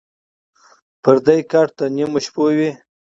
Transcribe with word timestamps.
ـ 0.51 1.03
پردى 1.03 1.37
کټ 1.51 1.67
تر 1.77 1.87
نيمو 1.95 2.19
شپو 2.25 2.43
وي. 2.57 2.69